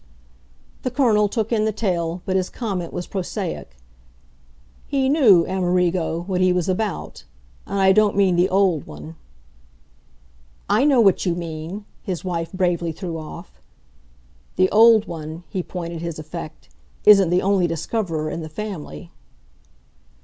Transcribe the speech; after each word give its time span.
The 0.81 0.89
Colonel 0.89 1.29
took 1.29 1.51
in 1.51 1.65
the 1.65 1.71
tale, 1.71 2.23
but 2.25 2.35
his 2.35 2.49
comment 2.49 2.91
was 2.91 3.05
prosaic. 3.05 3.75
"He 4.87 5.07
knew, 5.09 5.45
Amerigo, 5.45 6.23
what 6.23 6.41
he 6.41 6.51
was 6.51 6.67
about. 6.67 7.23
And 7.67 7.77
I 7.79 7.91
don't 7.91 8.17
mean 8.17 8.35
the 8.35 8.49
OLD 8.49 8.87
one." 8.87 9.15
"I 10.67 10.85
know 10.85 10.99
what 11.01 11.27
you 11.27 11.35
mean!" 11.35 11.85
his 12.01 12.25
wife 12.25 12.51
bravely 12.51 12.91
threw 12.91 13.19
off. 13.19 13.61
"The 14.55 14.71
old 14.71 15.05
one" 15.05 15.43
he 15.49 15.61
pointed 15.61 16.01
his 16.01 16.17
effect 16.17 16.69
"isn't 17.05 17.29
the 17.29 17.43
only 17.43 17.67
discoverer 17.67 18.27
in 18.31 18.41
the 18.41 18.49
family." 18.49 19.11